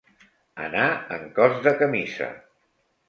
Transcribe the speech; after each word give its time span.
Anar 0.67 0.85
en 1.17 1.29
cos 1.37 1.61
de 1.67 1.75
camisa. 1.85 2.31